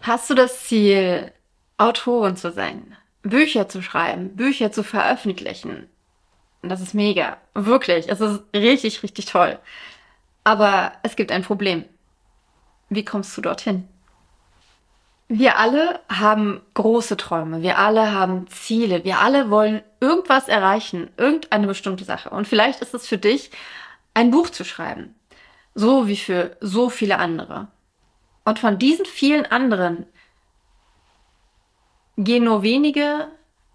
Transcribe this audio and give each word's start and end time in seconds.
Hast 0.00 0.30
du 0.30 0.34
das 0.34 0.64
Ziel, 0.64 1.30
Autorin 1.76 2.34
zu 2.34 2.52
sein, 2.52 2.96
Bücher 3.22 3.68
zu 3.68 3.82
schreiben, 3.82 4.34
Bücher 4.34 4.72
zu 4.72 4.82
veröffentlichen? 4.82 5.88
Das 6.62 6.80
ist 6.80 6.94
mega. 6.94 7.36
Wirklich. 7.54 8.08
Es 8.08 8.20
ist 8.20 8.42
richtig, 8.54 9.02
richtig 9.02 9.26
toll. 9.26 9.58
Aber 10.42 10.92
es 11.02 11.16
gibt 11.16 11.30
ein 11.30 11.42
Problem. 11.42 11.84
Wie 12.88 13.04
kommst 13.04 13.36
du 13.36 13.42
dorthin? 13.42 13.88
Wir 15.28 15.58
alle 15.58 16.00
haben 16.08 16.60
große 16.74 17.16
Träume, 17.16 17.62
wir 17.62 17.78
alle 17.78 18.12
haben 18.12 18.48
Ziele, 18.48 19.04
wir 19.04 19.20
alle 19.20 19.48
wollen 19.48 19.80
irgendwas 20.00 20.48
erreichen, 20.48 21.08
irgendeine 21.18 21.68
bestimmte 21.68 22.04
Sache. 22.04 22.30
Und 22.30 22.48
vielleicht 22.48 22.80
ist 22.80 22.94
es 22.94 23.06
für 23.06 23.18
dich, 23.18 23.52
ein 24.12 24.32
Buch 24.32 24.50
zu 24.50 24.64
schreiben, 24.64 25.14
so 25.74 26.08
wie 26.08 26.16
für 26.16 26.56
so 26.60 26.88
viele 26.88 27.18
andere. 27.18 27.68
Und 28.44 28.58
von 28.58 28.78
diesen 28.78 29.06
vielen 29.06 29.46
anderen 29.46 30.06
gehen 32.16 32.44
nur 32.44 32.62
wenige 32.62 33.28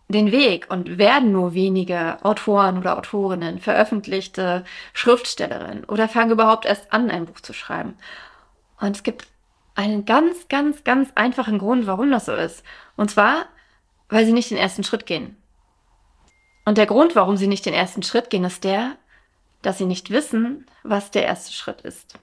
den 0.07 0.31
Weg 0.31 0.67
und 0.70 0.98
werden 0.98 1.31
nur 1.31 1.53
wenige 1.53 2.23
Autoren 2.23 2.77
oder 2.77 2.98
Autorinnen, 2.98 3.59
veröffentlichte 3.59 4.63
Schriftstellerinnen 4.93 5.84
oder 5.85 6.07
fangen 6.07 6.31
überhaupt 6.31 6.66
erst 6.66 6.93
an, 6.93 7.09
ein 7.09 7.26
Buch 7.26 7.40
zu 7.40 7.54
schreiben. 7.54 7.95
Und 8.80 8.95
es 8.95 9.04
gibt 9.04 9.27
einen 9.73 10.05
ganz, 10.05 10.48
ganz, 10.48 10.84
ganz 10.84 11.09
einfachen 11.16 11.57
Grund, 11.57 11.88
warum 11.88 12.12
das 12.12 12.26
so 12.26 12.34
ist. 12.35 12.63
Und 12.95 13.09
zwar, 13.09 13.48
weil 14.09 14.26
sie 14.26 14.34
nicht 14.34 14.52
den 14.52 14.57
ersten 14.57 14.84
Schritt 14.84 15.05
gehen. 15.05 15.38
Und 16.66 16.77
der 16.77 16.85
Grund, 16.85 17.16
warum 17.16 17.38
sie 17.38 17.48
nicht 17.48 17.66
den 17.66 17.73
ersten 17.73 18.04
Schritt 18.04 18.29
gehen, 18.29 18.43
ist 18.43 18.63
der, 18.63 18.95
dass 19.62 19.77
sie 19.77 19.85
nicht 19.85 20.12
wissen, 20.12 20.66
was 20.84 21.12
der 21.12 21.26
erste 21.26 21.52
Schritt 21.52 21.82
ist. 21.82 22.20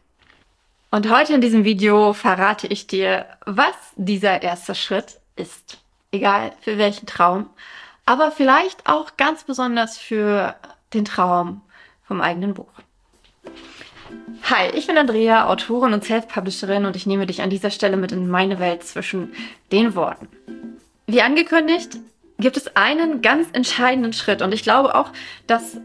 Und 0.95 1.09
heute 1.09 1.33
in 1.33 1.41
diesem 1.41 1.65
Video 1.65 2.13
verrate 2.13 2.67
ich 2.67 2.87
dir, 2.87 3.25
was 3.47 3.73
dieser 3.97 4.43
erste 4.43 4.75
Schritt 4.75 5.21
ist. 5.37 5.79
Egal 6.11 6.53
für 6.61 6.77
welchen 6.77 7.07
Traum, 7.07 7.49
aber 8.05 8.31
vielleicht 8.31 8.87
auch 8.87 9.17
ganz 9.17 9.45
besonders 9.45 9.97
für 9.97 10.55
den 10.93 11.07
Traum 11.07 11.63
vom 12.07 12.21
eigenen 12.21 12.53
Buch. 12.53 12.69
Hi, 14.43 14.69
ich 14.75 14.87
bin 14.87 14.99
Andrea, 14.99 15.49
Autorin 15.49 15.95
und 15.95 16.05
Self-Publisherin 16.05 16.85
und 16.85 16.95
ich 16.95 17.07
nehme 17.07 17.25
dich 17.25 17.41
an 17.41 17.49
dieser 17.49 17.71
Stelle 17.71 17.97
mit 17.97 18.13
in 18.13 18.29
meine 18.29 18.59
Welt 18.59 18.85
zwischen 18.85 19.33
den 19.73 19.95
Worten. 19.95 20.29
Wie 21.07 21.23
angekündigt, 21.23 21.97
gibt 22.39 22.59
es 22.59 22.77
einen 22.77 23.23
ganz 23.23 23.49
entscheidenden 23.55 24.13
Schritt 24.13 24.43
und 24.43 24.53
ich 24.53 24.63
glaube 24.63 24.95
auch, 24.95 25.09
dass 25.47 25.79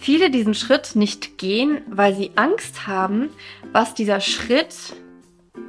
viele 0.00 0.30
diesen 0.30 0.54
Schritt 0.54 0.96
nicht 0.96 1.38
gehen, 1.38 1.82
weil 1.88 2.14
sie 2.14 2.32
Angst 2.36 2.86
haben, 2.86 3.28
was 3.72 3.94
dieser 3.94 4.20
Schritt 4.20 4.94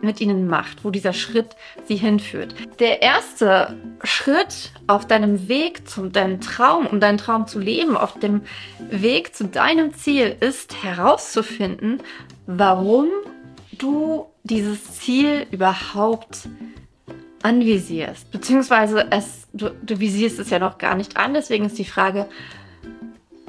mit 0.02 0.22
ihnen 0.22 0.48
macht, 0.48 0.84
wo 0.84 0.90
dieser 0.90 1.14
Schritt 1.14 1.50
sie 1.86 1.98
hinführt. 1.98 2.56
Der 2.80 3.02
erste 3.02 3.78
Schritt 4.04 4.72
auf 4.88 5.06
deinem 5.06 5.48
Weg 5.48 5.88
zu 5.88 6.08
deinem 6.08 6.40
Traum, 6.40 6.88
um 6.88 7.00
deinen 7.00 7.18
Traum 7.18 7.46
zu 7.48 7.60
leben, 7.60 7.98
auf 7.98 8.18
dem 8.20 8.42
Weg 8.90 9.36
zu 9.36 9.46
deinem 9.46 9.94
Ziel 9.94 10.36
ist 10.40 10.84
herauszufinden, 10.84 12.02
warum 12.48 13.08
du 13.78 14.28
dieses 14.44 15.00
Ziel 15.00 15.46
überhaupt 15.52 16.48
anvisierst. 17.44 18.32
Beziehungsweise 18.32 19.08
es, 19.12 19.48
du, 19.54 19.72
du 19.84 20.00
visierst 20.00 20.40
es 20.40 20.50
ja 20.50 20.60
noch 20.60 20.78
gar 20.78 20.96
nicht 20.96 21.18
an, 21.18 21.34
deswegen 21.34 21.66
ist 21.66 21.78
die 21.78 21.86
Frage, 21.86 22.28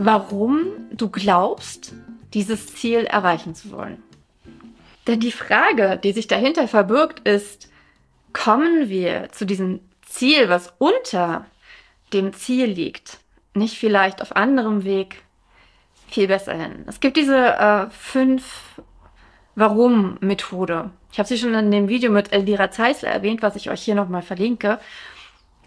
warum 0.04 0.66
du 0.92 1.08
glaubst, 1.10 1.94
dieses 2.34 2.74
Ziel 2.74 3.04
erreichen 3.04 3.54
zu 3.54 3.70
wollen. 3.72 4.02
Denn 5.06 5.20
die 5.20 5.32
Frage, 5.32 5.98
die 6.02 6.12
sich 6.12 6.28
dahinter 6.28 6.68
verbirgt, 6.68 7.26
ist, 7.26 7.68
kommen 8.32 8.88
wir 8.88 9.28
zu 9.32 9.44
diesem 9.44 9.80
Ziel, 10.06 10.48
was 10.48 10.72
unter 10.78 11.46
dem 12.12 12.32
Ziel 12.32 12.66
liegt, 12.66 13.18
nicht 13.54 13.78
vielleicht 13.78 14.22
auf 14.22 14.36
anderem 14.36 14.84
Weg 14.84 15.22
viel 16.08 16.28
besser 16.28 16.54
hin? 16.54 16.84
Es 16.86 17.00
gibt 17.00 17.16
diese 17.16 17.36
äh, 17.36 17.90
fünf 17.90 18.80
Warum-Methode. 19.54 20.90
Ich 21.10 21.18
habe 21.18 21.28
sie 21.28 21.36
schon 21.36 21.54
in 21.54 21.70
dem 21.70 21.88
Video 21.88 22.10
mit 22.10 22.32
Elvira 22.32 22.70
Zeisler 22.70 23.10
erwähnt, 23.10 23.42
was 23.42 23.56
ich 23.56 23.70
euch 23.70 23.82
hier 23.82 23.94
nochmal 23.94 24.22
verlinke. 24.22 24.78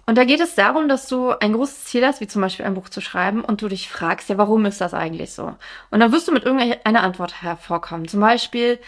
Und 0.06 0.18
da 0.18 0.24
geht 0.24 0.40
es 0.40 0.56
darum, 0.56 0.88
dass 0.88 1.08
du 1.08 1.32
ein 1.32 1.54
großes 1.54 1.86
Ziel 1.86 2.06
hast, 2.06 2.22
wie 2.22 2.28
zum 2.28 2.42
Beispiel 2.42 2.66
ein 2.66 2.76
Buch 2.76 2.90
zu 2.90 3.02
schreiben, 3.02 3.44
und 3.44 3.62
du 3.62 3.68
dich 3.68 3.90
fragst, 3.90 4.30
ja, 4.30 4.38
warum 4.38 4.66
ist 4.66 4.82
das 4.82 4.94
eigentlich 4.94 5.34
so? 5.34 5.56
Und 5.90 6.00
dann 6.00 6.12
wirst 6.12 6.28
du 6.28 6.32
mit 6.32 6.44
irgendeiner 6.44 7.02
Antwort 7.02 7.42
hervorkommen. 7.42 8.08
Zum 8.08 8.20
Beispiel, 8.20 8.80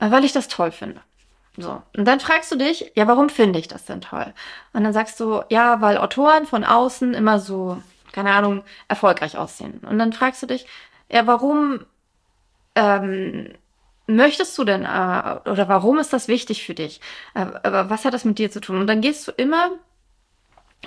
äh, 0.00 0.10
weil 0.10 0.24
ich 0.24 0.32
das 0.32 0.48
toll 0.48 0.72
finde. 0.72 1.00
So. 1.56 1.82
Und 1.96 2.06
dann 2.06 2.18
fragst 2.18 2.50
du 2.50 2.56
dich, 2.56 2.92
ja, 2.96 3.06
warum 3.06 3.28
finde 3.28 3.58
ich 3.58 3.68
das 3.68 3.84
denn 3.84 4.00
toll? 4.00 4.32
Und 4.72 4.84
dann 4.84 4.92
sagst 4.92 5.20
du, 5.20 5.42
ja, 5.48 5.80
weil 5.80 5.98
Autoren 5.98 6.46
von 6.46 6.64
außen 6.64 7.14
immer 7.14 7.38
so, 7.38 7.80
keine 8.12 8.32
Ahnung, 8.32 8.64
erfolgreich 8.88 9.36
aussehen. 9.38 9.80
Und 9.88 9.98
dann 9.98 10.12
fragst 10.12 10.42
du 10.42 10.46
dich, 10.46 10.66
ja, 11.10 11.26
warum 11.26 11.84
ähm, 12.74 13.52
möchtest 14.06 14.56
du 14.58 14.64
denn, 14.64 14.82
äh, 14.84 15.50
oder 15.50 15.68
warum 15.68 15.98
ist 15.98 16.12
das 16.12 16.26
wichtig 16.26 16.64
für 16.64 16.74
dich? 16.74 17.00
Äh, 17.34 17.46
was 17.62 18.04
hat 18.04 18.14
das 18.14 18.24
mit 18.24 18.38
dir 18.38 18.50
zu 18.50 18.60
tun? 18.60 18.78
Und 18.80 18.86
dann 18.86 19.02
gehst 19.02 19.28
du 19.28 19.32
immer 19.32 19.70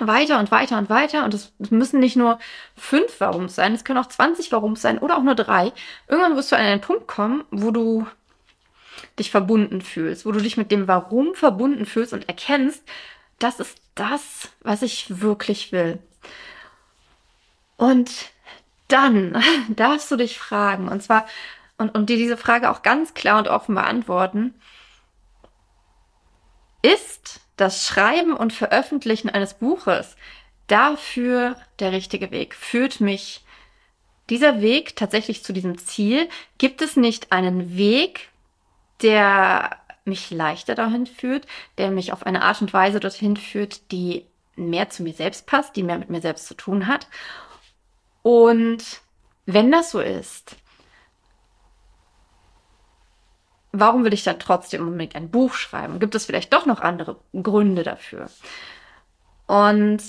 weiter 0.00 0.38
und 0.38 0.50
weiter 0.50 0.78
und 0.78 0.90
weiter. 0.90 1.24
Und 1.24 1.34
es 1.34 1.52
müssen 1.70 2.00
nicht 2.00 2.16
nur 2.16 2.38
fünf 2.76 3.20
Warums 3.20 3.54
sein, 3.54 3.74
es 3.74 3.84
können 3.84 3.98
auch 3.98 4.06
20 4.06 4.52
Warums 4.52 4.82
sein 4.82 4.98
oder 4.98 5.16
auch 5.16 5.22
nur 5.22 5.34
drei. 5.34 5.72
Irgendwann 6.08 6.36
wirst 6.36 6.52
du 6.52 6.56
an 6.56 6.62
einen 6.62 6.80
Punkt 6.80 7.06
kommen, 7.06 7.44
wo 7.50 7.70
du 7.70 8.06
dich 9.18 9.30
verbunden 9.30 9.80
fühlst, 9.80 10.26
wo 10.26 10.32
du 10.32 10.40
dich 10.40 10.56
mit 10.56 10.70
dem 10.70 10.88
Warum 10.88 11.34
verbunden 11.34 11.86
fühlst 11.86 12.12
und 12.12 12.28
erkennst, 12.28 12.82
das 13.38 13.60
ist 13.60 13.78
das, 13.94 14.50
was 14.60 14.82
ich 14.82 15.20
wirklich 15.20 15.72
will. 15.72 15.98
Und 17.76 18.10
dann 18.88 19.42
darfst 19.68 20.10
du 20.10 20.16
dich 20.16 20.38
fragen, 20.38 20.88
und 20.88 21.02
zwar, 21.02 21.26
und, 21.78 21.94
und 21.94 22.08
dir 22.08 22.16
diese 22.16 22.36
Frage 22.36 22.70
auch 22.70 22.82
ganz 22.82 23.14
klar 23.14 23.38
und 23.38 23.48
offen 23.48 23.74
beantworten, 23.74 24.54
ist 26.82 27.40
das 27.56 27.86
Schreiben 27.86 28.32
und 28.34 28.52
Veröffentlichen 28.52 29.28
eines 29.28 29.54
Buches 29.54 30.16
dafür 30.66 31.56
der 31.78 31.92
richtige 31.92 32.30
Weg? 32.30 32.54
Führt 32.54 33.00
mich 33.00 33.44
dieser 34.30 34.60
Weg 34.60 34.96
tatsächlich 34.96 35.42
zu 35.44 35.52
diesem 35.52 35.78
Ziel? 35.78 36.28
Gibt 36.58 36.82
es 36.82 36.96
nicht 36.96 37.32
einen 37.32 37.76
Weg, 37.76 38.28
der 39.02 39.76
mich 40.04 40.30
leichter 40.30 40.74
dahin 40.74 41.06
führt, 41.06 41.46
der 41.78 41.90
mich 41.90 42.12
auf 42.12 42.24
eine 42.24 42.42
Art 42.42 42.60
und 42.60 42.72
Weise 42.72 43.00
dorthin 43.00 43.36
führt, 43.36 43.90
die 43.90 44.24
mehr 44.54 44.88
zu 44.88 45.02
mir 45.02 45.12
selbst 45.12 45.46
passt, 45.46 45.76
die 45.76 45.82
mehr 45.82 45.98
mit 45.98 46.10
mir 46.10 46.20
selbst 46.20 46.46
zu 46.46 46.54
tun 46.54 46.86
hat? 46.86 47.08
Und 48.22 49.02
wenn 49.44 49.70
das 49.70 49.90
so 49.90 50.00
ist, 50.00 50.56
warum 53.80 54.04
will 54.04 54.14
ich 54.14 54.24
dann 54.24 54.38
trotzdem 54.38 54.86
unbedingt 54.86 55.14
ein 55.14 55.30
Buch 55.30 55.54
schreiben? 55.54 55.98
Gibt 55.98 56.14
es 56.14 56.26
vielleicht 56.26 56.52
doch 56.52 56.66
noch 56.66 56.80
andere 56.80 57.16
Gründe 57.32 57.82
dafür? 57.82 58.28
Und 59.46 60.02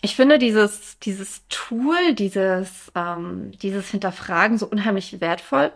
ich 0.00 0.16
finde 0.16 0.38
dieses, 0.38 0.98
dieses 0.98 1.42
Tool, 1.48 2.14
dieses, 2.14 2.92
ähm, 2.94 3.52
dieses 3.62 3.88
Hinterfragen 3.88 4.58
so 4.58 4.66
unheimlich 4.66 5.20
wertvoll, 5.20 5.72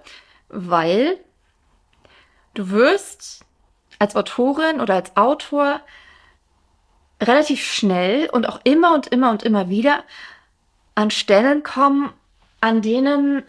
weil 0.49 1.19
du 2.55 2.71
wirst 2.71 3.45
als 3.99 4.17
Autorin 4.17 4.81
oder 4.81 4.95
als 4.95 5.17
Autor 5.17 5.81
relativ 7.23 7.65
schnell 7.65 8.29
und 8.31 8.49
auch 8.49 8.61
immer 8.65 8.95
und 8.95 9.09
immer 9.09 9.31
und 9.31 9.43
immer 9.43 9.69
wieder 9.69 10.05
an 10.95 11.11
Stellen 11.11 11.63
kommen, 11.63 12.13
an 12.61 12.83
denen 12.83 13.43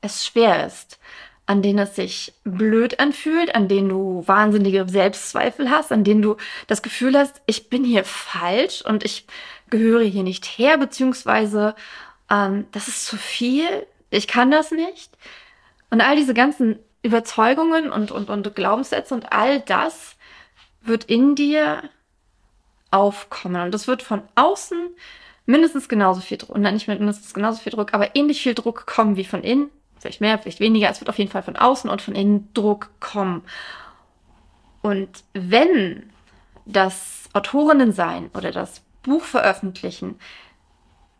es 0.00 0.26
schwer 0.26 0.66
ist, 0.66 0.98
an 1.50 1.62
denen 1.62 1.80
es 1.80 1.96
sich 1.96 2.32
blöd 2.44 3.00
anfühlt, 3.00 3.56
an 3.56 3.66
denen 3.66 3.88
du 3.88 4.22
wahnsinnige 4.24 4.88
Selbstzweifel 4.88 5.68
hast, 5.68 5.90
an 5.90 6.04
denen 6.04 6.22
du 6.22 6.36
das 6.68 6.80
Gefühl 6.80 7.18
hast, 7.18 7.42
ich 7.46 7.68
bin 7.68 7.82
hier 7.82 8.04
falsch 8.04 8.82
und 8.82 9.04
ich 9.04 9.26
gehöre 9.68 10.04
hier 10.04 10.22
nicht 10.22 10.44
her, 10.44 10.78
beziehungsweise 10.78 11.74
ähm, 12.30 12.66
das 12.70 12.86
ist 12.86 13.04
zu 13.04 13.16
viel, 13.16 13.66
ich 14.10 14.28
kann 14.28 14.52
das 14.52 14.70
nicht. 14.70 15.10
Und 15.90 16.00
all 16.00 16.14
diese 16.14 16.34
ganzen 16.34 16.78
Überzeugungen 17.02 17.90
und, 17.90 18.12
und, 18.12 18.30
und 18.30 18.54
Glaubenssätze 18.54 19.12
und 19.12 19.32
all 19.32 19.58
das 19.58 20.14
wird 20.82 21.02
in 21.02 21.34
dir 21.34 21.82
aufkommen. 22.92 23.62
Und 23.62 23.74
das 23.74 23.88
wird 23.88 24.04
von 24.04 24.22
außen 24.36 24.78
mindestens 25.46 25.88
genauso 25.88 26.20
viel 26.20 26.38
Druck, 26.38 26.54
und 26.54 26.62
nicht 26.62 26.86
mindestens 26.86 27.34
genauso 27.34 27.60
viel 27.60 27.72
Druck, 27.72 27.92
aber 27.92 28.14
ähnlich 28.14 28.40
viel 28.40 28.54
Druck 28.54 28.86
kommen 28.86 29.16
wie 29.16 29.24
von 29.24 29.42
innen 29.42 29.68
vielleicht 30.00 30.20
mehr, 30.20 30.38
vielleicht 30.38 30.60
weniger. 30.60 30.90
Es 30.90 31.00
wird 31.00 31.08
auf 31.08 31.18
jeden 31.18 31.30
Fall 31.30 31.42
von 31.42 31.56
außen 31.56 31.90
und 31.90 32.02
von 32.02 32.14
innen 32.14 32.52
Druck 32.54 32.90
kommen. 33.00 33.44
Und 34.82 35.24
wenn 35.32 36.10
das 36.64 37.28
Autorinnen 37.32 37.92
sein 37.92 38.30
oder 38.34 38.50
das 38.50 38.82
Buch 39.02 39.22
veröffentlichen 39.22 40.18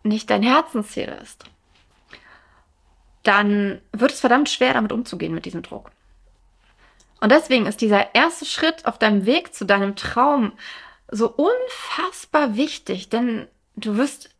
nicht 0.03 0.31
dein 0.31 0.43
Herzensziel 0.43 1.17
ist, 1.23 1.45
dann 3.23 3.81
wird 3.93 4.13
es 4.13 4.21
verdammt 4.21 4.49
schwer, 4.49 4.75
damit 4.75 4.93
umzugehen 4.93 5.35
mit 5.35 5.45
diesem 5.45 5.63
Druck. 5.63 5.91
Und 7.21 7.31
deswegen 7.31 7.67
ist 7.67 7.83
dieser 7.83 8.15
erste 8.15 8.47
Schritt 8.47 8.87
auf 8.87 8.99
deinem 8.99 9.27
Weg 9.27 9.55
zu 9.55 9.67
deinem 9.67 9.95
Traum 9.95 10.53
so 11.11 11.31
unfassbar 11.31 12.57
wichtig, 12.57 13.11
denn 13.11 13.47
du 13.77 13.97
wirst, 13.97 14.31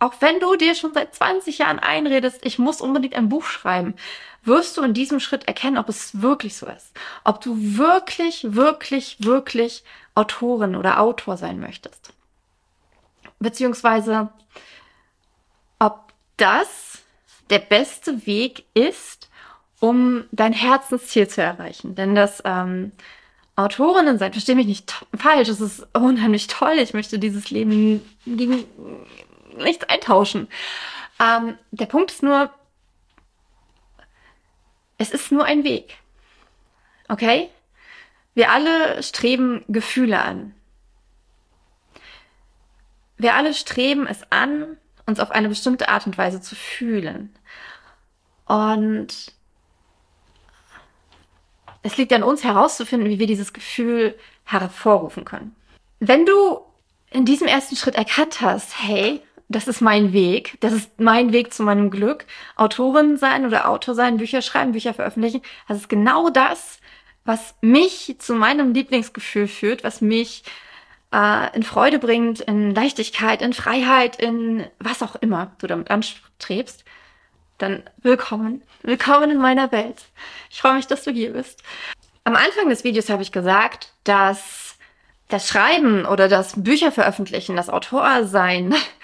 auch 0.00 0.14
wenn 0.20 0.40
du 0.40 0.56
dir 0.56 0.74
schon 0.74 0.94
seit 0.94 1.14
20 1.14 1.58
Jahren 1.58 1.78
einredest, 1.78 2.44
ich 2.44 2.58
muss 2.58 2.80
unbedingt 2.80 3.14
ein 3.14 3.28
Buch 3.28 3.44
schreiben, 3.44 3.94
wirst 4.42 4.76
du 4.76 4.82
in 4.82 4.94
diesem 4.94 5.20
Schritt 5.20 5.46
erkennen, 5.46 5.76
ob 5.76 5.88
es 5.90 6.22
wirklich 6.22 6.56
so 6.56 6.66
ist. 6.66 6.92
Ob 7.22 7.42
du 7.42 7.54
wirklich, 7.76 8.54
wirklich, 8.54 9.18
wirklich 9.20 9.84
Autorin 10.14 10.74
oder 10.74 11.00
Autor 11.00 11.36
sein 11.36 11.60
möchtest. 11.60 12.12
Beziehungsweise, 13.38 14.30
ob 15.78 16.12
das 16.38 16.98
der 17.50 17.58
beste 17.58 18.26
Weg 18.26 18.64
ist, 18.72 19.28
um 19.80 20.24
dein 20.32 20.54
Herzensziel 20.54 21.28
zu 21.28 21.42
erreichen. 21.42 21.94
Denn 21.94 22.14
das 22.14 22.42
ähm, 22.46 22.92
Autorinnen 23.56 24.18
sein, 24.18 24.32
verstehe 24.32 24.54
mich 24.54 24.66
nicht 24.66 25.04
falsch, 25.14 25.48
es 25.48 25.60
ist 25.60 25.86
unheimlich 25.92 26.46
toll. 26.46 26.78
Ich 26.78 26.94
möchte 26.94 27.18
dieses 27.18 27.50
Leben 27.50 28.02
gegen 28.24 28.64
nichts 29.56 29.84
eintauschen. 29.88 30.48
Ähm, 31.20 31.58
der 31.70 31.86
Punkt 31.86 32.10
ist 32.10 32.22
nur, 32.22 32.50
es 34.98 35.10
ist 35.10 35.32
nur 35.32 35.44
ein 35.44 35.64
Weg. 35.64 35.98
Okay? 37.08 37.50
Wir 38.34 38.50
alle 38.50 39.02
streben 39.02 39.64
Gefühle 39.68 40.22
an. 40.22 40.54
Wir 43.16 43.34
alle 43.34 43.52
streben 43.52 44.06
es 44.06 44.30
an, 44.30 44.78
uns 45.06 45.20
auf 45.20 45.30
eine 45.30 45.48
bestimmte 45.48 45.88
Art 45.88 46.06
und 46.06 46.16
Weise 46.16 46.40
zu 46.40 46.54
fühlen. 46.54 47.34
Und 48.46 49.32
es 51.82 51.96
liegt 51.96 52.12
an 52.12 52.22
uns 52.22 52.44
herauszufinden, 52.44 53.08
wie 53.08 53.18
wir 53.18 53.26
dieses 53.26 53.52
Gefühl 53.52 54.18
hervorrufen 54.44 55.24
können. 55.24 55.54
Wenn 55.98 56.26
du 56.26 56.60
in 57.10 57.24
diesem 57.24 57.46
ersten 57.46 57.76
Schritt 57.76 57.94
erkannt 57.94 58.40
hast, 58.40 58.80
hey, 58.82 59.22
das 59.50 59.66
ist 59.66 59.80
mein 59.80 60.12
Weg, 60.12 60.56
das 60.60 60.72
ist 60.72 61.00
mein 61.00 61.32
Weg 61.32 61.52
zu 61.52 61.64
meinem 61.64 61.90
Glück, 61.90 62.24
Autorin 62.54 63.16
sein 63.16 63.44
oder 63.44 63.68
Autor 63.68 63.96
sein, 63.96 64.16
Bücher 64.16 64.42
schreiben, 64.42 64.72
Bücher 64.72 64.94
veröffentlichen, 64.94 65.42
das 65.66 65.78
ist 65.78 65.88
genau 65.88 66.30
das, 66.30 66.78
was 67.24 67.56
mich 67.60 68.16
zu 68.20 68.34
meinem 68.34 68.72
Lieblingsgefühl 68.72 69.48
führt, 69.48 69.82
was 69.82 70.00
mich 70.00 70.44
äh, 71.12 71.54
in 71.56 71.64
Freude 71.64 71.98
bringt, 71.98 72.40
in 72.40 72.74
Leichtigkeit, 72.74 73.42
in 73.42 73.52
Freiheit, 73.52 74.16
in 74.16 74.66
was 74.78 75.02
auch 75.02 75.16
immer 75.16 75.50
du 75.58 75.66
damit 75.66 75.90
anstrebst, 75.90 76.84
dann 77.58 77.82
willkommen. 77.98 78.62
Willkommen 78.82 79.32
in 79.32 79.38
meiner 79.38 79.72
Welt. 79.72 80.04
Ich 80.48 80.60
freue 80.60 80.74
mich, 80.74 80.86
dass 80.86 81.02
du 81.02 81.10
hier 81.10 81.32
bist. 81.32 81.62
Am 82.22 82.36
Anfang 82.36 82.68
des 82.68 82.84
Videos 82.84 83.10
habe 83.10 83.22
ich 83.22 83.32
gesagt, 83.32 83.92
dass 84.04 84.76
das 85.28 85.48
Schreiben 85.48 86.06
oder 86.06 86.28
das 86.28 86.62
Bücher 86.62 86.92
veröffentlichen, 86.92 87.56
das 87.56 87.68
Autorsein 87.68 88.74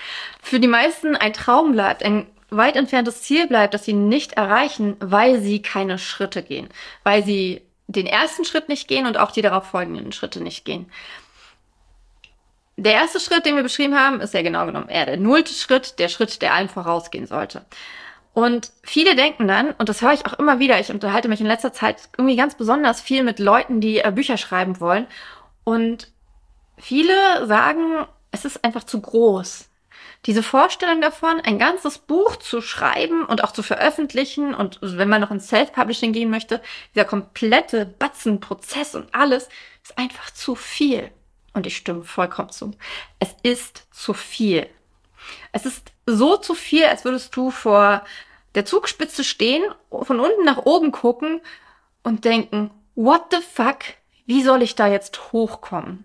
für 0.46 0.60
die 0.60 0.69
meisten 0.69 1.16
ein 1.16 1.32
Traum 1.32 1.72
bleibt, 1.72 2.04
ein 2.04 2.28
weit 2.50 2.76
entferntes 2.76 3.20
Ziel 3.22 3.48
bleibt, 3.48 3.75
das 3.75 3.84
sie 3.84 3.93
nicht 3.93 4.34
erreichen, 4.34 4.96
weil 5.00 5.40
sie 5.40 5.60
keine 5.60 5.98
Schritte 5.98 6.44
gehen, 6.44 6.69
weil 7.02 7.25
sie 7.25 7.62
den 7.88 8.06
ersten 8.06 8.44
Schritt 8.44 8.69
nicht 8.69 8.87
gehen 8.87 9.06
und 9.06 9.19
auch 9.19 9.32
die 9.32 9.43
darauf 9.43 9.66
folgenden 9.66 10.12
Schritte 10.12 10.40
nicht 10.40 10.64
gehen. 10.64 10.88
Der 12.76 12.93
erste 12.93 13.19
Schritt, 13.19 13.44
den 13.44 13.56
wir 13.56 13.64
beschrieben 13.64 13.98
haben, 13.98 14.20
ist 14.20 14.34
ja 14.34 14.43
genau 14.43 14.66
genommen 14.66 14.88
eher 14.88 15.06
der 15.06 15.16
nullte 15.16 15.52
Schritt, 15.52 15.98
der 15.98 16.08
Schritt, 16.08 16.40
der 16.43 16.54
allen 16.54 16.69
vorausgehen 16.69 17.26
sollte. 17.26 17.64
Und 18.32 18.70
viele 18.84 19.16
denken 19.16 19.49
dann, 19.49 19.72
und 19.72 19.88
das 19.88 20.00
höre 20.00 20.12
ich 20.12 20.26
auch 20.26 20.34
immer 20.34 20.60
wieder, 20.60 20.78
ich 20.78 20.90
unterhalte 20.90 21.26
mich 21.26 21.40
in 21.40 21.46
letzter 21.46 21.72
Zeit 21.72 22.08
irgendwie 22.16 22.37
ganz 22.37 22.54
besonders 22.54 23.00
viel 23.00 23.25
mit 23.25 23.40
Leuten, 23.40 23.81
die 23.81 23.99
äh, 23.99 24.12
Bücher 24.12 24.37
schreiben 24.37 24.78
wollen. 24.78 25.08
Und 25.64 26.12
viele 26.78 27.46
sagen, 27.46 28.06
es 28.31 28.44
ist 28.44 28.62
einfach 28.62 28.84
zu 28.84 29.00
groß. 29.00 29.69
Diese 30.26 30.43
Vorstellung 30.43 31.00
davon, 31.00 31.40
ein 31.40 31.58
ganzes 31.58 31.99
Buch 31.99 32.37
zu 32.37 32.61
schreiben 32.61 33.25
und 33.25 33.44
auch 33.44 33.52
zu 33.52 33.62
veröffentlichen 33.62 34.55
und 34.55 34.78
wenn 34.82 35.08
man 35.08 35.20
noch 35.20 35.31
ins 35.31 35.49
Self-Publishing 35.49 36.12
gehen 36.12 36.31
möchte, 36.31 36.61
dieser 36.94 37.05
komplette 37.05 37.87
Batzenprozess 37.87 38.96
und 38.96 39.14
alles 39.14 39.49
ist 39.84 39.96
einfach 39.96 40.31
zu 40.32 40.56
viel. 40.56 41.12
Und 41.55 41.67
ich 41.67 41.76
stimme 41.76 42.02
vollkommen 42.02 42.50
zu. 42.50 42.73
Es 43.20 43.34
ist 43.43 43.87
zu 43.93 44.12
viel. 44.14 44.69
Es 45.52 45.64
ist 45.64 45.93
so 46.06 46.37
zu 46.37 46.55
viel, 46.55 46.84
als 46.84 47.05
würdest 47.05 47.34
du 47.37 47.50
vor 47.50 48.05
der 48.56 48.64
Zugspitze 48.64 49.23
stehen, 49.23 49.64
von 49.90 50.19
unten 50.19 50.44
nach 50.44 50.58
oben 50.58 50.90
gucken 50.90 51.40
und 52.02 52.25
denken, 52.25 52.73
what 52.96 53.26
the 53.31 53.38
fuck, 53.40 53.78
wie 54.26 54.43
soll 54.43 54.62
ich 54.62 54.75
da 54.75 54.88
jetzt 54.88 55.32
hochkommen? 55.32 56.05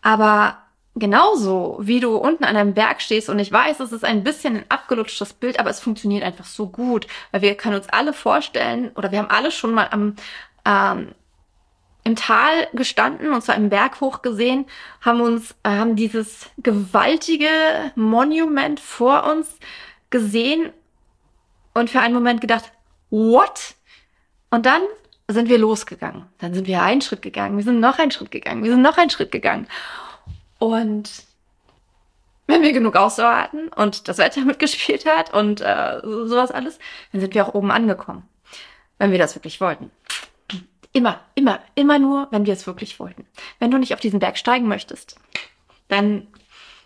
Aber 0.00 0.65
genauso 0.96 1.78
wie 1.80 2.00
du 2.00 2.16
unten 2.16 2.44
an 2.44 2.56
einem 2.56 2.74
Berg 2.74 3.00
stehst 3.02 3.28
und 3.28 3.38
ich 3.38 3.52
weiß, 3.52 3.80
es 3.80 3.92
ist 3.92 4.04
ein 4.04 4.24
bisschen 4.24 4.56
ein 4.56 4.64
abgelutschtes 4.70 5.34
Bild, 5.34 5.60
aber 5.60 5.70
es 5.70 5.80
funktioniert 5.80 6.24
einfach 6.24 6.46
so 6.46 6.68
gut, 6.68 7.06
weil 7.30 7.42
wir 7.42 7.54
können 7.54 7.76
uns 7.76 7.88
alle 7.90 8.12
vorstellen 8.12 8.90
oder 8.94 9.12
wir 9.12 9.18
haben 9.18 9.30
alle 9.30 9.50
schon 9.50 9.74
mal 9.74 9.88
am 9.90 10.16
ähm, 10.64 11.12
im 12.02 12.14
Tal 12.14 12.68
gestanden 12.72 13.32
und 13.32 13.42
zwar 13.42 13.56
im 13.56 13.68
Berg 13.68 14.00
hoch 14.00 14.22
gesehen, 14.22 14.66
haben 15.00 15.20
uns 15.20 15.56
äh, 15.64 15.70
haben 15.70 15.96
dieses 15.96 16.48
gewaltige 16.58 17.48
Monument 17.96 18.78
vor 18.78 19.24
uns 19.24 19.58
gesehen 20.08 20.70
und 21.74 21.90
für 21.90 22.00
einen 22.00 22.14
Moment 22.14 22.40
gedacht, 22.40 22.72
what? 23.10 23.74
Und 24.50 24.66
dann 24.66 24.82
sind 25.28 25.48
wir 25.48 25.58
losgegangen. 25.58 26.26
Dann 26.38 26.54
sind 26.54 26.68
wir 26.68 26.80
einen 26.80 27.00
Schritt 27.00 27.22
gegangen, 27.22 27.56
wir 27.56 27.64
sind 27.64 27.80
noch 27.80 27.98
einen 27.98 28.12
Schritt 28.12 28.30
gegangen, 28.30 28.62
wir 28.62 28.70
sind 28.70 28.82
noch 28.82 28.96
einen 28.96 29.10
Schritt 29.10 29.32
gegangen. 29.32 29.66
Und 30.58 31.10
wenn 32.46 32.62
wir 32.62 32.72
genug 32.72 32.96
Ausdauer 32.96 33.36
hatten 33.36 33.68
und 33.68 34.08
das 34.08 34.18
Wetter 34.18 34.40
mitgespielt 34.44 35.06
hat 35.06 35.32
und 35.32 35.60
äh, 35.60 36.00
sowas 36.02 36.50
alles, 36.50 36.78
dann 37.12 37.20
sind 37.20 37.34
wir 37.34 37.46
auch 37.46 37.54
oben 37.54 37.70
angekommen. 37.70 38.28
Wenn 38.98 39.10
wir 39.10 39.18
das 39.18 39.34
wirklich 39.34 39.60
wollten. 39.60 39.90
Immer, 40.92 41.20
immer, 41.34 41.60
immer 41.74 41.98
nur, 41.98 42.28
wenn 42.30 42.46
wir 42.46 42.54
es 42.54 42.66
wirklich 42.66 42.98
wollten. 42.98 43.26
Wenn 43.58 43.70
du 43.70 43.76
nicht 43.76 43.92
auf 43.92 44.00
diesen 44.00 44.20
Berg 44.20 44.38
steigen 44.38 44.66
möchtest, 44.66 45.16
dann 45.88 46.26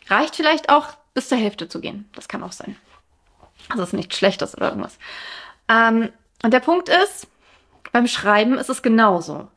reicht 0.08 0.34
vielleicht 0.34 0.68
auch 0.68 0.88
bis 1.14 1.28
zur 1.28 1.38
Hälfte 1.38 1.68
zu 1.68 1.80
gehen. 1.80 2.08
Das 2.14 2.26
kann 2.26 2.42
auch 2.42 2.50
sein. 2.50 2.76
Also 3.68 3.84
ist 3.84 3.92
nichts 3.92 4.16
Schlechtes 4.16 4.56
oder 4.56 4.70
irgendwas. 4.70 4.98
Ähm, 5.68 6.10
und 6.42 6.52
der 6.52 6.60
Punkt 6.60 6.88
ist, 6.88 7.28
beim 7.92 8.08
Schreiben 8.08 8.58
ist 8.58 8.70
es 8.70 8.82
genauso. 8.82 9.48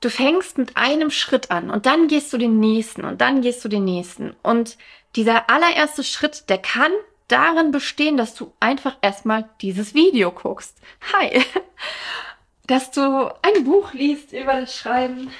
Du 0.00 0.08
fängst 0.08 0.56
mit 0.56 0.76
einem 0.76 1.10
Schritt 1.10 1.50
an 1.50 1.70
und 1.70 1.84
dann 1.84 2.08
gehst 2.08 2.32
du 2.32 2.38
den 2.38 2.58
nächsten 2.58 3.04
und 3.04 3.20
dann 3.20 3.42
gehst 3.42 3.64
du 3.64 3.68
den 3.68 3.84
nächsten. 3.84 4.34
Und 4.42 4.78
dieser 5.14 5.50
allererste 5.50 6.04
Schritt, 6.04 6.48
der 6.48 6.58
kann 6.58 6.92
darin 7.28 7.70
bestehen, 7.70 8.16
dass 8.16 8.34
du 8.34 8.52
einfach 8.60 8.96
erstmal 9.02 9.48
dieses 9.60 9.94
Video 9.94 10.32
guckst. 10.32 10.76
Hi. 11.12 11.42
Dass 12.66 12.92
du 12.92 13.00
ein 13.42 13.64
Buch 13.64 13.92
liest 13.94 14.32
über 14.32 14.60
das 14.60 14.76
Schreiben. 14.76 15.32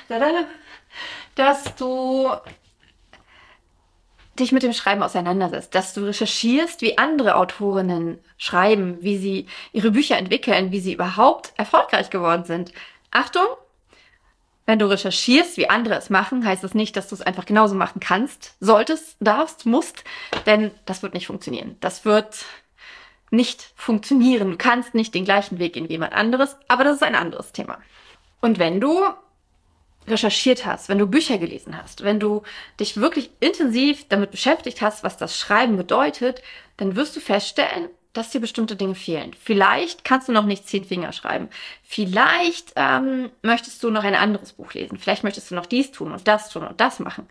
Dass 1.36 1.76
du 1.76 2.28
dich 4.36 4.50
mit 4.50 4.64
dem 4.64 4.72
Schreiben 4.72 5.04
auseinandersetzt, 5.04 5.74
dass 5.74 5.94
du 5.94 6.06
recherchierst, 6.06 6.82
wie 6.82 6.98
andere 6.98 7.36
Autorinnen 7.36 8.18
schreiben, 8.36 8.98
wie 9.00 9.16
sie 9.16 9.46
ihre 9.72 9.92
Bücher 9.92 10.18
entwickeln, 10.18 10.72
wie 10.72 10.80
sie 10.80 10.94
überhaupt 10.94 11.52
erfolgreich 11.56 12.10
geworden 12.10 12.44
sind. 12.44 12.72
Achtung, 13.12 13.46
wenn 14.70 14.78
du 14.78 14.88
recherchierst, 14.88 15.56
wie 15.56 15.68
andere 15.68 15.96
es 15.96 16.10
machen, 16.10 16.46
heißt 16.46 16.62
das 16.62 16.74
nicht, 16.74 16.96
dass 16.96 17.08
du 17.08 17.16
es 17.16 17.22
einfach 17.22 17.44
genauso 17.44 17.74
machen 17.74 17.98
kannst, 17.98 18.54
solltest, 18.60 19.16
darfst, 19.18 19.66
musst, 19.66 20.04
denn 20.46 20.70
das 20.86 21.02
wird 21.02 21.12
nicht 21.12 21.26
funktionieren. 21.26 21.76
Das 21.80 22.04
wird 22.04 22.44
nicht 23.32 23.72
funktionieren. 23.74 24.52
Du 24.52 24.56
kannst 24.56 24.94
nicht 24.94 25.12
den 25.12 25.24
gleichen 25.24 25.58
Weg 25.58 25.72
gehen 25.72 25.88
wie 25.88 25.94
jemand 25.94 26.12
anderes, 26.12 26.56
aber 26.68 26.84
das 26.84 26.98
ist 26.98 27.02
ein 27.02 27.16
anderes 27.16 27.50
Thema. 27.50 27.80
Und 28.40 28.60
wenn 28.60 28.80
du 28.80 29.02
recherchiert 30.06 30.64
hast, 30.64 30.88
wenn 30.88 30.98
du 30.98 31.08
Bücher 31.08 31.38
gelesen 31.38 31.76
hast, 31.76 32.04
wenn 32.04 32.20
du 32.20 32.44
dich 32.78 32.96
wirklich 32.96 33.32
intensiv 33.40 34.06
damit 34.08 34.30
beschäftigt 34.30 34.82
hast, 34.82 35.02
was 35.02 35.16
das 35.16 35.36
Schreiben 35.36 35.78
bedeutet, 35.78 36.42
dann 36.76 36.94
wirst 36.94 37.16
du 37.16 37.20
feststellen, 37.20 37.88
dass 38.12 38.30
dir 38.30 38.40
bestimmte 38.40 38.76
Dinge 38.76 38.94
fehlen. 38.94 39.34
Vielleicht 39.40 40.04
kannst 40.04 40.28
du 40.28 40.32
noch 40.32 40.44
nicht 40.44 40.68
zehn 40.68 40.84
Finger 40.84 41.12
schreiben. 41.12 41.48
Vielleicht 41.82 42.72
ähm, 42.76 43.30
möchtest 43.42 43.82
du 43.82 43.90
noch 43.90 44.04
ein 44.04 44.14
anderes 44.14 44.54
Buch 44.54 44.72
lesen. 44.74 44.98
Vielleicht 44.98 45.24
möchtest 45.24 45.50
du 45.50 45.54
noch 45.54 45.66
dies 45.66 45.92
tun 45.92 46.12
und 46.12 46.26
das 46.26 46.50
tun 46.50 46.66
und 46.66 46.80
das 46.80 46.98
machen. 46.98 47.28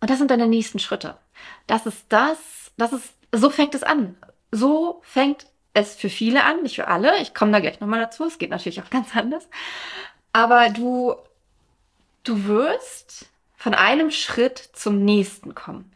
Und 0.00 0.10
das 0.10 0.18
sind 0.18 0.30
deine 0.30 0.46
nächsten 0.46 0.78
Schritte. 0.78 1.16
Das 1.66 1.86
ist 1.86 2.04
das, 2.08 2.38
das 2.76 2.92
ist, 2.92 3.12
so 3.32 3.50
fängt 3.50 3.74
es 3.74 3.82
an. 3.82 4.16
So 4.50 5.00
fängt 5.02 5.46
es 5.74 5.94
für 5.94 6.08
viele 6.08 6.44
an, 6.44 6.62
nicht 6.62 6.76
für 6.76 6.88
alle. 6.88 7.20
Ich 7.20 7.34
komme 7.34 7.52
da 7.52 7.60
gleich 7.60 7.80
nochmal 7.80 8.00
dazu. 8.00 8.24
Es 8.24 8.38
geht 8.38 8.50
natürlich 8.50 8.80
auch 8.82 8.90
ganz 8.90 9.14
anders. 9.14 9.48
Aber 10.32 10.70
du 10.70 11.16
Du 12.24 12.46
wirst 12.46 13.26
von 13.54 13.74
einem 13.74 14.10
Schritt 14.10 14.70
zum 14.72 15.04
nächsten 15.04 15.54
kommen. 15.54 15.92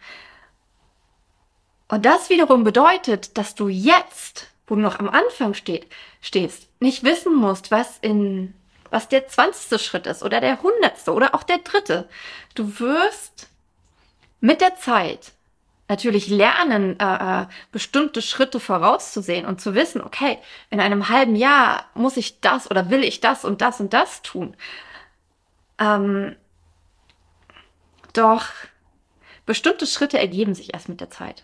Und 1.89 2.05
das 2.05 2.29
wiederum 2.29 2.65
bedeutet, 2.65 3.39
dass 3.39 3.55
du 3.55 3.69
jetzt, 3.69 4.49
wo 4.67 4.75
du 4.75 4.81
noch 4.81 4.99
am 4.99 5.09
Anfang 5.09 5.55
steht, 5.55 5.87
stehst, 6.21 6.69
nicht 6.81 7.03
wissen 7.03 7.35
musst, 7.35 7.71
was 7.71 7.99
in 7.99 8.55
was 8.91 9.09
der 9.09 9.29
zwanzigste 9.29 9.79
Schritt 9.79 10.07
ist 10.07 10.23
oder 10.23 10.41
der 10.41 10.63
hundertste 10.63 11.13
oder 11.13 11.35
auch 11.35 11.43
der 11.43 11.59
dritte. 11.59 12.09
Du 12.55 12.81
wirst 12.81 13.49
mit 14.41 14.61
der 14.61 14.77
Zeit 14.77 15.33
natürlich 15.89 16.29
lernen, 16.29 16.99
äh, 17.01 17.43
äh, 17.43 17.47
bestimmte 17.73 18.21
Schritte 18.21 18.61
vorauszusehen 18.61 19.47
und 19.47 19.61
zu 19.61 19.75
wissen, 19.75 20.03
okay, 20.03 20.39
in 20.71 20.81
einem 20.81 21.09
halben 21.09 21.35
Jahr 21.35 21.87
muss 21.95 22.17
ich 22.17 22.41
das 22.41 22.71
oder 22.71 22.91
will 22.91 23.05
ich 23.05 23.21
das 23.21 23.45
und 23.45 23.63
das 23.63 23.81
und 23.81 23.93
das 23.95 24.23
tun. 24.23 24.55
Ähm, 25.79 26.37
doch 28.13 28.47
bestimmte 29.47 29.87
Schritte 29.87 30.19
ergeben 30.19 30.55
sich 30.55 30.75
erst 30.75 30.91
mit 30.91 31.01
der 31.01 31.11
Zeit. 31.11 31.43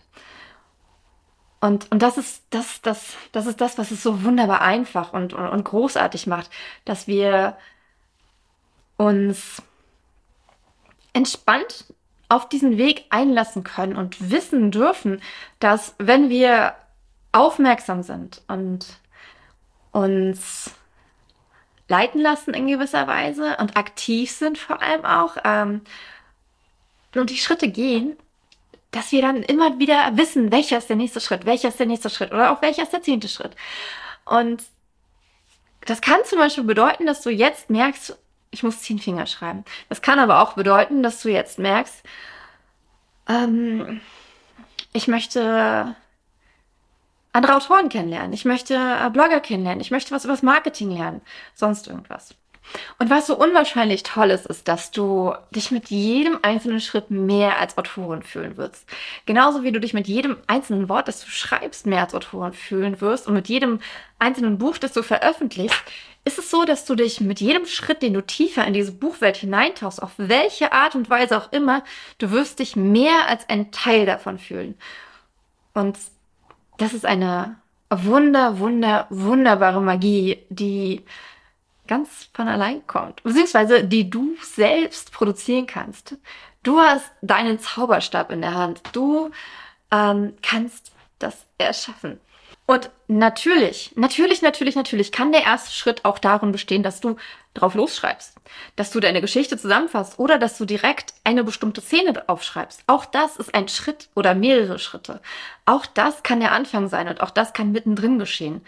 Und, 1.65 1.91
und 1.91 2.03
das 2.03 2.19
ist 2.19 2.43
das, 2.51 2.79
das, 2.83 3.15
das 3.31 3.47
ist 3.47 3.59
das, 3.59 3.79
was 3.79 3.89
es 3.89 4.03
so 4.03 4.23
wunderbar 4.23 4.61
einfach 4.61 5.13
und, 5.13 5.33
und, 5.33 5.47
und 5.47 5.63
großartig 5.63 6.27
macht, 6.27 6.51
dass 6.85 7.07
wir 7.07 7.57
uns 8.97 9.63
entspannt 11.13 11.85
auf 12.29 12.47
diesen 12.49 12.77
Weg 12.77 13.05
einlassen 13.09 13.63
können 13.63 13.95
und 13.95 14.29
wissen 14.29 14.69
dürfen, 14.69 15.23
dass 15.59 15.95
wenn 15.97 16.29
wir 16.29 16.75
aufmerksam 17.31 18.03
sind 18.03 18.43
und 18.47 18.85
uns 19.91 20.69
leiten 21.87 22.21
lassen 22.21 22.53
in 22.53 22.67
gewisser 22.67 23.07
Weise 23.07 23.57
und 23.57 23.75
aktiv 23.75 24.29
sind 24.29 24.59
vor 24.59 24.83
allem 24.83 25.03
auch 25.03 25.37
ähm, 25.43 25.81
und 27.15 27.31
die 27.31 27.37
Schritte 27.37 27.69
gehen, 27.69 28.17
dass 28.95 29.11
wir 29.11 29.21
dann 29.21 29.43
immer 29.43 29.77
wieder 29.77 30.15
wissen, 30.15 30.53
welcher 30.53 30.77
ist 30.77 30.87
der 30.87 30.95
nächste 30.95 31.19
Schritt, 31.19 31.45
welcher 31.45 31.67
ist 31.67 31.79
der 31.79 31.85
nächste 31.85 32.09
Schritt 32.09 32.31
oder 32.31 32.51
auch 32.51 32.61
welcher 32.61 32.83
ist 32.83 32.93
der 32.93 33.01
zehnte 33.01 33.27
Schritt. 33.27 33.51
Und 34.23 34.63
das 35.81 35.99
kann 35.99 36.19
zum 36.23 36.39
Beispiel 36.39 36.63
bedeuten, 36.63 37.05
dass 37.05 37.21
du 37.21 37.29
jetzt 37.29 37.69
merkst, 37.69 38.17
ich 38.51 38.63
muss 38.63 38.81
zehn 38.81 38.97
Finger 38.99 39.25
schreiben. 39.25 39.65
Das 39.89 40.01
kann 40.01 40.17
aber 40.17 40.41
auch 40.41 40.53
bedeuten, 40.53 41.03
dass 41.03 41.21
du 41.21 41.29
jetzt 41.29 41.59
merkst, 41.59 42.03
ähm, 43.27 43.99
ich 44.93 45.09
möchte 45.09 45.93
andere 47.33 47.55
Autoren 47.57 47.89
kennenlernen, 47.89 48.31
ich 48.31 48.45
möchte 48.45 48.75
äh, 48.75 49.09
Blogger 49.09 49.41
kennenlernen, 49.41 49.81
ich 49.81 49.91
möchte 49.91 50.15
was 50.15 50.23
über 50.23 50.33
das 50.33 50.41
Marketing 50.41 50.89
lernen, 50.91 51.21
sonst 51.53 51.87
irgendwas. 51.87 52.33
Und 52.99 53.09
was 53.09 53.27
so 53.27 53.37
unwahrscheinlich 53.37 54.03
toll 54.03 54.31
ist, 54.31 54.45
ist, 54.45 54.67
dass 54.67 54.91
du 54.91 55.33
dich 55.51 55.71
mit 55.71 55.89
jedem 55.89 56.39
einzelnen 56.41 56.79
Schritt 56.79 57.11
mehr 57.11 57.59
als 57.59 57.77
Autorin 57.77 58.21
fühlen 58.21 58.57
wirst. 58.57 58.85
Genauso 59.25 59.63
wie 59.63 59.71
du 59.71 59.79
dich 59.79 59.93
mit 59.93 60.07
jedem 60.07 60.37
einzelnen 60.47 60.89
Wort, 60.89 61.07
das 61.07 61.23
du 61.23 61.29
schreibst, 61.29 61.85
mehr 61.85 62.01
als 62.01 62.13
Autorin 62.13 62.53
fühlen 62.53 62.99
wirst 63.01 63.27
und 63.27 63.33
mit 63.33 63.47
jedem 63.47 63.79
einzelnen 64.19 64.57
Buch, 64.57 64.77
das 64.77 64.93
du 64.93 65.03
veröffentlichst, 65.03 65.81
ist 66.25 66.39
es 66.39 66.49
so, 66.49 66.65
dass 66.65 66.85
du 66.85 66.95
dich 66.95 67.21
mit 67.21 67.39
jedem 67.39 67.67
Schritt, 67.67 68.01
den 68.01 68.13
du 68.13 68.21
tiefer 68.21 68.65
in 68.65 68.73
diese 68.73 68.91
Buchwelt 68.91 69.37
hineintauchst, 69.37 70.01
auf 70.01 70.13
welche 70.17 70.73
Art 70.73 70.95
und 70.95 71.09
Weise 71.09 71.37
auch 71.37 71.51
immer, 71.51 71.83
du 72.17 72.31
wirst 72.31 72.59
dich 72.59 72.75
mehr 72.75 73.27
als 73.27 73.47
ein 73.47 73.71
Teil 73.71 74.07
davon 74.07 74.39
fühlen. 74.39 74.75
Und 75.73 75.97
das 76.77 76.93
ist 76.93 77.05
eine 77.05 77.57
wunder, 77.89 78.59
wunder, 78.59 79.05
wunderbare 79.09 79.81
Magie, 79.81 80.39
die 80.49 81.03
ganz 81.87 82.29
von 82.33 82.47
allein 82.47 82.85
kommt, 82.87 83.23
beziehungsweise 83.23 83.83
die 83.83 84.09
du 84.09 84.35
selbst 84.41 85.11
produzieren 85.11 85.67
kannst. 85.67 86.17
Du 86.63 86.79
hast 86.79 87.11
deinen 87.21 87.59
Zauberstab 87.59 88.31
in 88.31 88.41
der 88.41 88.55
Hand. 88.55 88.81
Du 88.91 89.31
ähm, 89.91 90.33
kannst 90.41 90.91
das 91.19 91.45
erschaffen. 91.57 92.19
Und 92.67 92.89
natürlich, 93.07 93.91
natürlich, 93.95 94.41
natürlich, 94.41 94.75
natürlich 94.75 95.11
kann 95.11 95.31
der 95.31 95.43
erste 95.43 95.71
Schritt 95.71 96.03
auch 96.03 96.17
darin 96.17 96.51
bestehen, 96.51 96.81
dass 96.81 96.99
du 96.99 97.15
drauf 97.53 97.75
losschreibst, 97.75 98.35
dass 98.75 98.89
du 98.89 98.99
deine 98.99 99.21
Geschichte 99.21 99.57
zusammenfasst 99.57 100.17
oder 100.17 100.39
dass 100.39 100.57
du 100.57 100.65
direkt 100.65 101.13
eine 101.23 101.43
bestimmte 101.43 101.81
Szene 101.81 102.27
aufschreibst. 102.27 102.81
Auch 102.87 103.05
das 103.05 103.37
ist 103.37 103.53
ein 103.53 103.67
Schritt 103.67 104.09
oder 104.15 104.33
mehrere 104.33 104.79
Schritte. 104.79 105.21
Auch 105.65 105.85
das 105.85 106.23
kann 106.23 106.39
der 106.39 106.53
Anfang 106.53 106.89
sein 106.89 107.07
und 107.07 107.21
auch 107.21 107.29
das 107.29 107.53
kann 107.53 107.71
mittendrin 107.71 108.17
geschehen. 108.17 108.65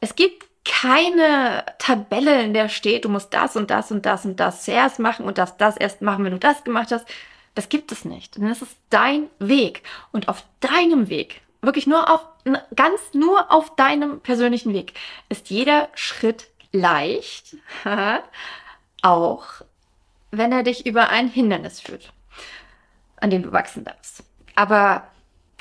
Es 0.00 0.16
gibt 0.16 0.49
keine 0.64 1.64
Tabelle, 1.78 2.42
in 2.42 2.54
der 2.54 2.68
steht, 2.68 3.04
du 3.04 3.08
musst 3.08 3.32
das 3.32 3.56
und 3.56 3.70
das 3.70 3.90
und 3.90 4.04
das 4.06 4.24
und 4.24 4.38
das 4.38 4.64
zuerst 4.64 4.98
machen 4.98 5.24
und 5.24 5.38
das, 5.38 5.56
das 5.56 5.76
erst 5.76 6.02
machen, 6.02 6.24
wenn 6.24 6.32
du 6.32 6.38
das 6.38 6.64
gemacht 6.64 6.92
hast. 6.92 7.06
Das 7.54 7.68
gibt 7.68 7.92
es 7.92 8.04
nicht. 8.04 8.36
Denn 8.36 8.46
es 8.46 8.62
ist 8.62 8.76
dein 8.90 9.28
Weg. 9.38 9.82
Und 10.12 10.28
auf 10.28 10.44
deinem 10.60 11.08
Weg, 11.08 11.40
wirklich 11.62 11.86
nur 11.86 12.08
auf, 12.10 12.24
ganz 12.76 13.00
nur 13.14 13.50
auf 13.50 13.74
deinem 13.76 14.20
persönlichen 14.20 14.72
Weg, 14.72 14.94
ist 15.28 15.50
jeder 15.50 15.88
Schritt 15.94 16.48
leicht, 16.72 17.56
auch 19.02 19.44
wenn 20.30 20.52
er 20.52 20.62
dich 20.62 20.86
über 20.86 21.08
ein 21.08 21.28
Hindernis 21.28 21.80
führt, 21.80 22.12
an 23.16 23.30
dem 23.30 23.42
du 23.42 23.52
wachsen 23.52 23.84
darfst. 23.84 24.22
Aber 24.54 25.08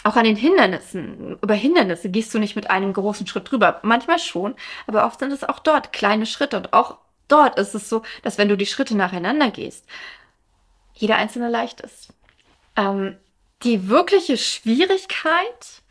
auch 0.04 0.16
an 0.16 0.24
den 0.24 0.36
Hindernissen, 0.36 1.38
über 1.42 1.54
Hindernisse 1.54 2.10
gehst 2.10 2.34
du 2.34 2.40
nicht 2.40 2.56
mit 2.56 2.70
einem 2.70 2.94
großen 2.94 3.28
Schritt 3.28 3.52
drüber. 3.52 3.80
Manchmal 3.84 4.20
schon, 4.20 4.56
aber 4.88 5.06
oft 5.06 5.20
sind 5.20 5.32
es 5.32 5.44
auch 5.44 5.60
dort 5.60 5.92
kleine 5.92 6.26
Schritte 6.26 6.58
und 6.58 6.74
auch 6.74 6.98
dort 7.28 7.60
ist 7.60 7.76
es 7.76 7.90
so, 7.90 8.02
dass 8.24 8.38
wenn 8.38 8.50
du 8.50 8.58
die 8.58 8.66
Schritte 8.66 8.96
nacheinander 8.96 9.52
gehst, 9.52 9.86
jeder 10.94 11.16
einzelne 11.16 11.50
leicht 11.50 11.82
ist. 11.82 12.14
Ähm, 12.76 13.18
die 13.64 13.90
wirkliche 13.90 14.38
Schwierigkeit, 14.38 15.82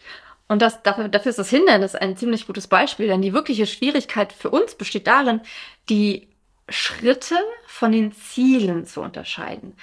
und 0.49 0.63
das, 0.63 0.83
dafür, 0.83 1.09
dafür 1.09 1.31
ist 1.31 1.39
das 1.39 1.51
Hindernis 1.51 1.95
ein 1.95 2.17
ziemlich 2.17 2.47
gutes 2.47 2.67
Beispiel, 2.67 3.09
denn 3.09 3.23
die 3.23 3.35
wirkliche 3.35 3.67
Schwierigkeit 3.67 4.33
für 4.33 4.51
uns 4.51 4.75
besteht 4.75 5.07
darin, 5.07 5.43
die 5.91 6.29
Schritte 6.69 7.37
von 7.67 7.93
den 7.93 8.13
Zielen 8.13 8.87
zu 8.87 9.01
unterscheiden. 9.01 9.77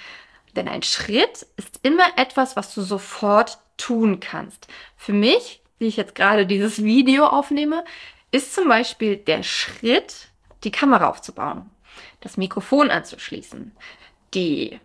Denn 0.54 0.68
ein 0.68 0.82
Schritt 0.82 1.46
ist 1.56 1.80
immer 1.82 2.06
etwas, 2.16 2.56
was 2.56 2.74
du 2.74 2.82
sofort 2.82 3.58
tun 3.76 4.20
kannst. 4.20 4.68
Für 4.96 5.12
mich, 5.12 5.62
wie 5.78 5.86
ich 5.86 5.96
jetzt 5.96 6.14
gerade 6.14 6.46
dieses 6.46 6.82
Video 6.82 7.26
aufnehme, 7.26 7.84
ist 8.30 8.54
zum 8.54 8.68
Beispiel 8.68 9.16
der 9.16 9.42
Schritt, 9.42 10.28
die 10.64 10.70
Kamera 10.70 11.08
aufzubauen, 11.08 11.70
das 12.20 12.36
Mikrofon 12.36 12.90
anzuschließen, 12.90 13.72
die 14.34 14.80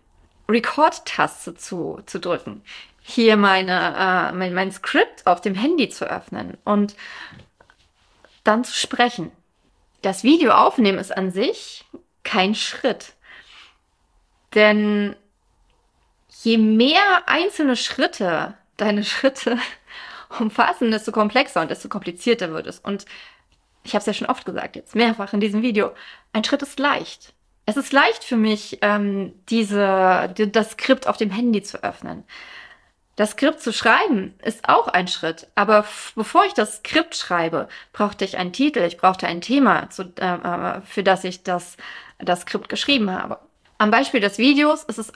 Record-Taste 0.48 1.54
zu, 1.54 2.00
zu 2.06 2.20
drücken, 2.20 2.62
hier 3.02 3.36
meine, 3.36 4.30
äh, 4.30 4.32
mein, 4.32 4.54
mein 4.54 4.70
Skript 4.70 5.26
auf 5.26 5.40
dem 5.40 5.54
Handy 5.54 5.88
zu 5.88 6.08
öffnen 6.08 6.56
und 6.64 6.94
dann 8.44 8.64
zu 8.64 8.74
sprechen. 8.74 9.32
Das 10.02 10.22
Video 10.22 10.52
aufnehmen 10.52 10.98
ist 10.98 11.16
an 11.16 11.30
sich 11.30 11.84
kein 12.22 12.54
Schritt. 12.54 13.14
Denn 14.54 15.16
je 16.42 16.58
mehr 16.58 17.22
einzelne 17.26 17.76
Schritte 17.76 18.54
deine 18.82 19.04
Schritte 19.04 19.58
umfassen, 20.38 20.90
desto 20.90 21.12
komplexer 21.12 21.60
und 21.60 21.70
desto 21.70 21.88
komplizierter 21.88 22.52
wird 22.52 22.66
es. 22.66 22.78
Und 22.78 23.06
ich 23.84 23.94
habe 23.94 24.00
es 24.00 24.06
ja 24.06 24.14
schon 24.14 24.28
oft 24.28 24.44
gesagt, 24.44 24.76
jetzt 24.76 24.94
mehrfach 24.94 25.32
in 25.32 25.40
diesem 25.40 25.62
Video, 25.62 25.92
ein 26.32 26.44
Schritt 26.44 26.62
ist 26.62 26.78
leicht. 26.78 27.34
Es 27.66 27.76
ist 27.76 27.92
leicht 27.92 28.24
für 28.24 28.36
mich, 28.36 28.78
ähm, 28.82 29.34
diese, 29.48 30.32
die, 30.36 30.50
das 30.50 30.72
Skript 30.72 31.06
auf 31.06 31.16
dem 31.16 31.30
Handy 31.30 31.62
zu 31.62 31.82
öffnen. 31.82 32.24
Das 33.16 33.32
Skript 33.32 33.60
zu 33.60 33.72
schreiben 33.72 34.34
ist 34.42 34.68
auch 34.68 34.88
ein 34.88 35.06
Schritt, 35.06 35.46
aber 35.54 35.84
bevor 36.14 36.44
ich 36.46 36.54
das 36.54 36.76
Skript 36.76 37.14
schreibe, 37.14 37.68
brauchte 37.92 38.24
ich 38.24 38.38
einen 38.38 38.52
Titel, 38.52 38.80
ich 38.80 38.96
brauchte 38.96 39.26
ein 39.26 39.42
Thema, 39.42 39.90
zu, 39.90 40.04
äh, 40.18 40.34
äh 40.34 40.80
für 40.82 41.02
das 41.02 41.22
ich 41.24 41.42
das, 41.42 41.76
das 42.18 42.40
Skript 42.42 42.68
geschrieben 42.68 43.10
habe. 43.10 43.38
Am 43.78 43.90
Beispiel 43.90 44.20
des 44.20 44.38
Videos 44.38 44.84
ist 44.84 44.98
es 44.98 45.12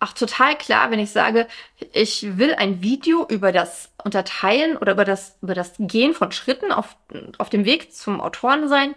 auch 0.00 0.12
total 0.12 0.56
klar, 0.56 0.90
wenn 0.90 1.00
ich 1.00 1.10
sage, 1.10 1.48
ich 1.92 2.38
will 2.38 2.54
ein 2.54 2.82
Video 2.82 3.26
über 3.28 3.50
das 3.50 3.90
Unterteilen 4.04 4.76
oder 4.76 4.92
über 4.92 5.04
das, 5.04 5.36
über 5.42 5.54
das 5.54 5.72
Gehen 5.78 6.14
von 6.14 6.30
Schritten 6.30 6.70
auf, 6.70 6.96
auf 7.38 7.50
dem 7.50 7.64
Weg 7.64 7.92
zum 7.92 8.20
Autoren 8.20 8.68
sein, 8.68 8.94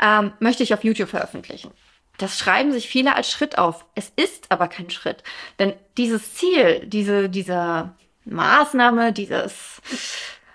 ähm, 0.00 0.32
möchte 0.40 0.64
ich 0.64 0.74
auf 0.74 0.82
YouTube 0.82 1.08
veröffentlichen. 1.08 1.70
Das 2.18 2.38
schreiben 2.38 2.72
sich 2.72 2.88
viele 2.88 3.14
als 3.14 3.30
Schritt 3.30 3.56
auf. 3.56 3.84
Es 3.94 4.12
ist 4.16 4.50
aber 4.50 4.68
kein 4.68 4.90
Schritt. 4.90 5.22
Denn 5.58 5.74
dieses 5.96 6.34
Ziel, 6.34 6.82
diese, 6.86 7.28
diese 7.28 7.94
Maßnahme, 8.24 9.12
dieses, 9.12 9.80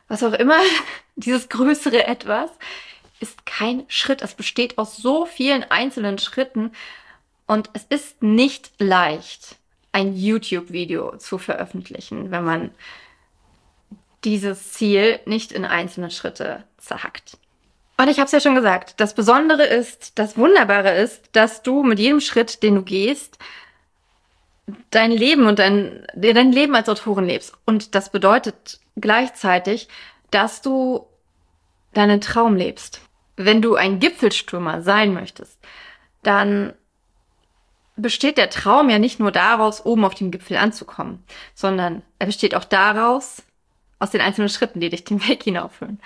was 0.10 0.22
auch 0.22 0.34
immer, 0.34 0.60
dieses 1.16 1.48
größere 1.48 2.06
Etwas, 2.06 2.52
ist 3.20 3.46
kein 3.46 3.86
Schritt. 3.88 4.22
Es 4.22 4.36
besteht 4.36 4.78
aus 4.78 4.98
so 4.98 5.26
vielen 5.26 5.64
einzelnen 5.64 6.18
Schritten 6.18 6.72
und 7.48 7.70
es 7.74 7.86
ist 7.86 8.22
nicht 8.22 8.72
leicht 8.80 9.56
ein 9.92 10.16
YouTube-Video 10.16 11.18
zu 11.18 11.38
veröffentlichen, 11.38 12.32
wenn 12.32 12.44
man 12.44 12.72
dieses 14.24 14.74
Ziel 14.74 15.20
nicht 15.26 15.52
in 15.52 15.66
einzelne 15.66 16.12
Schritte 16.12 16.64
zerhackt. 16.78 17.38
Und 17.98 18.10
ich 18.10 18.18
habe 18.18 18.26
es 18.26 18.32
ja 18.32 18.40
schon 18.40 18.56
gesagt, 18.56 19.00
das 19.00 19.16
Besondere 19.16 19.64
ist, 19.66 20.20
das 20.20 20.38
Wunderbare 20.38 20.96
ist, 20.96 21.30
dass 21.32 21.64
du 21.64 21.84
mit 21.84 21.98
jedem 21.98 22.20
Schritt, 22.20 22.62
den 22.62 22.76
du 22.76 22.82
gehst, 22.84 23.40
dein 24.92 25.12
Leben 25.12 25.48
und 25.48 25.60
dein, 25.60 26.06
dein 26.14 26.52
Leben 26.52 26.76
als 26.76 26.90
Autorin 26.90 27.26
lebst. 27.26 27.54
Und 27.66 27.96
das 27.96 28.12
bedeutet 28.12 28.80
gleichzeitig, 28.96 29.88
dass 30.30 30.62
du 30.62 31.08
deinen 31.94 32.22
Traum 32.22 32.56
lebst. 32.56 33.02
wenn 33.38 33.62
du 33.62 33.76
ein 33.76 34.00
Gipfelstürmer 34.00 34.82
sein 34.82 35.14
möchtest, 35.14 35.60
dann 36.24 36.74
besteht 37.98 38.38
der 38.38 38.50
Traum 38.50 38.90
ja 38.90 39.00
nicht 39.00 39.20
nur 39.20 39.32
daraus, 39.32 39.86
oben 39.86 40.06
auf 40.06 40.16
dem 40.16 40.32
Gipfel 40.32 40.58
anzukommen, 40.58 41.24
sondern 41.54 42.04
er 42.20 42.28
besteht 42.28 42.56
auch 42.56 42.64
daraus, 42.64 43.44
aus 44.00 44.12
den 44.12 44.22
einzelnen 44.22 44.50
Schritten, 44.50 44.80
die 44.80 44.90
dich 44.90 45.04
den 45.04 45.28
Weg 45.28 45.44
hinaufführen. 45.44 46.00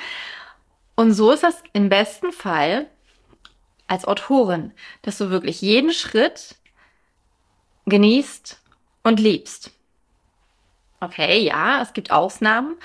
Und 0.95 1.13
so 1.13 1.31
ist 1.31 1.43
das 1.43 1.62
im 1.74 1.89
besten 1.89 2.31
Fall 2.31 2.88
als 3.88 4.05
Autorin, 4.05 4.71
dass 5.01 5.17
du 5.17 5.29
wirklich 5.29 5.62
jeden 5.62 5.91
Schritt 5.91 6.55
genießt 7.86 8.60
und 9.03 9.19
liebst. 9.19 9.71
Okay, 11.00 11.39
ja, 11.39 11.81
es 11.81 11.93
gibt 11.93 12.12
Ausnahmen. 12.12 12.77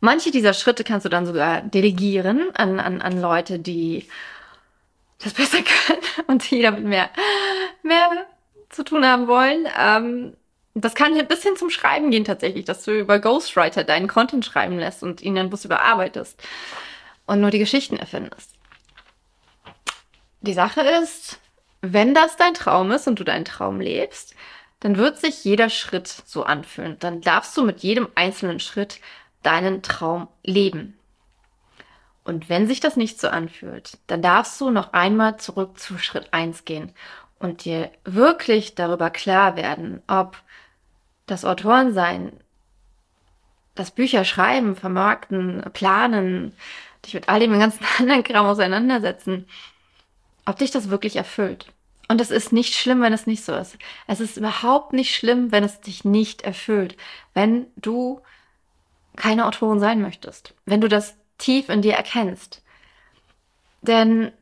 Manche 0.00 0.30
dieser 0.30 0.54
Schritte 0.54 0.84
kannst 0.84 1.04
du 1.04 1.10
dann 1.10 1.26
sogar 1.26 1.60
delegieren 1.60 2.54
an, 2.54 2.80
an, 2.80 3.02
an 3.02 3.20
Leute, 3.20 3.58
die 3.58 4.08
das 5.22 5.34
besser 5.34 5.58
können 5.86 6.02
und 6.26 6.50
die 6.50 6.62
damit 6.62 6.84
mehr, 6.84 7.10
mehr 7.82 8.26
zu 8.70 8.84
tun 8.84 9.04
haben 9.04 9.28
wollen. 9.28 9.66
Ähm, 9.78 10.36
das 10.74 10.94
kann 10.94 11.14
ein 11.14 11.26
bisschen 11.26 11.56
zum 11.56 11.70
Schreiben 11.70 12.10
gehen 12.10 12.24
tatsächlich, 12.24 12.64
dass 12.64 12.84
du 12.84 12.92
über 12.92 13.18
Ghostwriter 13.18 13.84
deinen 13.84 14.08
Content 14.08 14.44
schreiben 14.44 14.78
lässt 14.78 15.02
und 15.02 15.22
ihn 15.22 15.34
dann 15.34 15.48
bloß 15.48 15.64
überarbeitest 15.64 16.40
und 17.26 17.40
nur 17.40 17.50
die 17.50 17.58
Geschichten 17.58 17.96
erfindest. 17.96 18.54
Die 20.40 20.52
Sache 20.52 20.82
ist, 21.02 21.40
wenn 21.80 22.14
das 22.14 22.36
dein 22.36 22.54
Traum 22.54 22.92
ist 22.92 23.08
und 23.08 23.18
du 23.18 23.24
deinen 23.24 23.44
Traum 23.44 23.80
lebst, 23.80 24.34
dann 24.80 24.96
wird 24.96 25.18
sich 25.18 25.44
jeder 25.44 25.70
Schritt 25.70 26.06
so 26.06 26.44
anfühlen. 26.44 26.96
Dann 27.00 27.20
darfst 27.20 27.56
du 27.56 27.64
mit 27.64 27.80
jedem 27.80 28.08
einzelnen 28.14 28.60
Schritt 28.60 29.00
deinen 29.42 29.82
Traum 29.82 30.28
leben. 30.44 30.96
Und 32.22 32.48
wenn 32.48 32.68
sich 32.68 32.78
das 32.78 32.96
nicht 32.96 33.20
so 33.20 33.28
anfühlt, 33.28 33.98
dann 34.06 34.22
darfst 34.22 34.60
du 34.60 34.70
noch 34.70 34.92
einmal 34.92 35.38
zurück 35.38 35.78
zu 35.78 35.98
Schritt 35.98 36.32
eins 36.32 36.64
gehen 36.64 36.92
und 37.38 37.64
dir 37.64 37.90
wirklich 38.04 38.74
darüber 38.74 39.10
klar 39.10 39.56
werden, 39.56 40.02
ob 40.06 40.42
das 41.26 41.44
Autorensein, 41.44 42.32
das 43.74 43.90
Bücher 43.90 44.24
schreiben, 44.24 44.74
vermarkten, 44.74 45.62
planen, 45.72 46.52
dich 47.04 47.14
mit 47.14 47.28
all 47.28 47.40
dem 47.40 47.58
ganzen 47.58 47.84
anderen 47.98 48.24
Kram 48.24 48.46
auseinandersetzen, 48.46 49.46
ob 50.46 50.58
dich 50.58 50.70
das 50.70 50.90
wirklich 50.90 51.16
erfüllt. 51.16 51.72
Und 52.08 52.22
es 52.22 52.30
ist 52.30 52.52
nicht 52.52 52.74
schlimm, 52.74 53.02
wenn 53.02 53.12
es 53.12 53.26
nicht 53.26 53.44
so 53.44 53.54
ist. 53.54 53.76
Es 54.06 54.18
ist 54.20 54.38
überhaupt 54.38 54.94
nicht 54.94 55.14
schlimm, 55.14 55.52
wenn 55.52 55.62
es 55.62 55.82
dich 55.82 56.06
nicht 56.06 56.40
erfüllt. 56.40 56.96
Wenn 57.34 57.66
du 57.76 58.22
keine 59.14 59.46
Autorin 59.46 59.78
sein 59.78 60.00
möchtest. 60.00 60.54
Wenn 60.64 60.80
du 60.80 60.88
das 60.88 61.16
tief 61.36 61.68
in 61.68 61.82
dir 61.82 61.94
erkennst. 61.94 62.62
Denn 63.82 64.32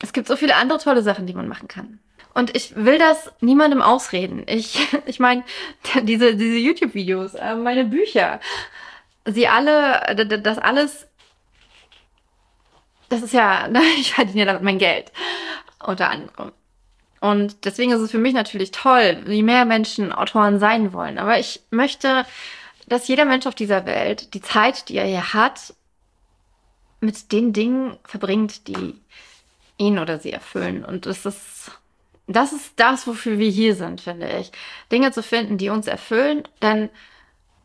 es 0.00 0.14
gibt 0.14 0.26
so 0.26 0.36
viele 0.36 0.56
andere 0.56 0.78
tolle 0.78 1.02
Sachen, 1.02 1.26
die 1.26 1.34
man 1.34 1.48
machen 1.48 1.68
kann. 1.68 2.00
Und 2.34 2.56
ich 2.56 2.74
will 2.76 2.98
das 2.98 3.30
niemandem 3.40 3.82
ausreden. 3.82 4.44
Ich, 4.46 4.78
ich 5.06 5.20
meine, 5.20 5.44
diese, 6.02 6.36
diese 6.36 6.58
YouTube-Videos, 6.58 7.34
äh, 7.34 7.54
meine 7.54 7.84
Bücher, 7.84 8.40
sie 9.24 9.48
alle, 9.48 10.14
das 10.42 10.58
alles, 10.58 11.08
das 13.08 13.22
ist 13.22 13.34
ja, 13.34 13.68
ich 13.98 14.14
verdiene 14.14 14.46
damit 14.46 14.62
mein 14.62 14.78
Geld. 14.78 15.12
Unter 15.84 16.10
anderem. 16.10 16.52
Und 17.20 17.64
deswegen 17.64 17.92
ist 17.92 18.00
es 18.00 18.10
für 18.10 18.18
mich 18.18 18.34
natürlich 18.34 18.72
toll, 18.72 19.22
wie 19.26 19.42
mehr 19.42 19.64
Menschen 19.64 20.12
Autoren 20.12 20.58
sein 20.58 20.92
wollen. 20.92 21.18
Aber 21.18 21.38
ich 21.38 21.60
möchte, 21.70 22.24
dass 22.88 23.06
jeder 23.06 23.24
Mensch 23.24 23.46
auf 23.46 23.54
dieser 23.54 23.86
Welt 23.86 24.34
die 24.34 24.40
Zeit, 24.40 24.88
die 24.88 24.96
er 24.96 25.06
hier 25.06 25.32
hat, 25.32 25.74
mit 27.00 27.30
den 27.32 27.52
Dingen 27.52 27.96
verbringt, 28.04 28.66
die 28.66 29.00
ihn 29.76 29.98
oder 29.98 30.18
sie 30.18 30.32
erfüllen. 30.32 30.84
Und 30.84 31.06
das 31.06 31.26
ist, 31.26 31.70
das 32.26 32.52
ist 32.52 32.72
das, 32.76 33.06
wofür 33.06 33.38
wir 33.38 33.50
hier 33.50 33.74
sind, 33.74 34.00
finde 34.00 34.28
ich. 34.38 34.52
Dinge 34.90 35.12
zu 35.12 35.22
finden, 35.22 35.58
die 35.58 35.68
uns 35.68 35.86
erfüllen, 35.86 36.44
denn 36.62 36.88